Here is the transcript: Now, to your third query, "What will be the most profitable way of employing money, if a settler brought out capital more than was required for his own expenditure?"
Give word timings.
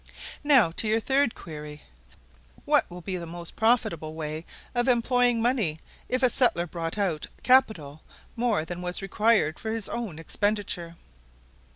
Now, 0.43 0.71
to 0.77 0.87
your 0.87 0.99
third 0.99 1.35
query, 1.35 1.83
"What 2.65 2.89
will 2.89 3.01
be 3.01 3.17
the 3.17 3.27
most 3.27 3.55
profitable 3.55 4.15
way 4.15 4.47
of 4.73 4.87
employing 4.87 5.43
money, 5.43 5.77
if 6.09 6.23
a 6.23 6.29
settler 6.31 6.65
brought 6.65 6.97
out 6.97 7.27
capital 7.43 8.01
more 8.35 8.65
than 8.65 8.81
was 8.81 9.03
required 9.03 9.59
for 9.59 9.71
his 9.71 9.87
own 9.87 10.17
expenditure?" 10.17 10.95